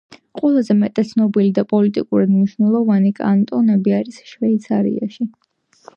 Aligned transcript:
ყველაზე 0.37 0.75
მეტად 0.79 1.09
ცნობილი 1.09 1.51
და 1.57 1.65
პოლიტიკურად 1.73 2.33
მნიშვნელოვანი 2.37 3.13
კანტონები 3.21 3.97
არის 3.99 4.19
შვეიცარიაში. 4.35 5.33